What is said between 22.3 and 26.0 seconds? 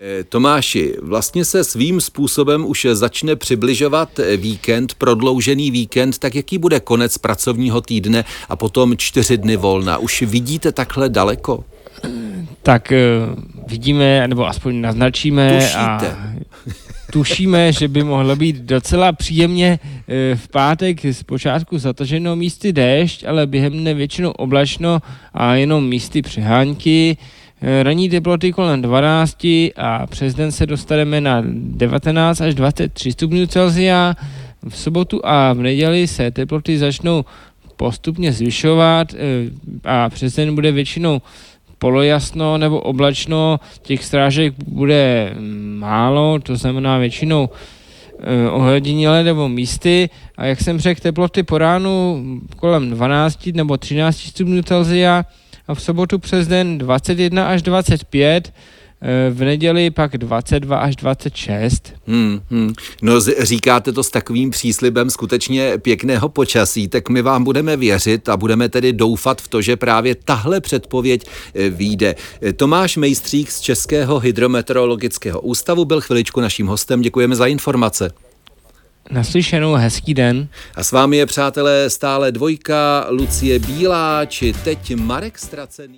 místy déšť, ale během dne většinou oblačno a jenom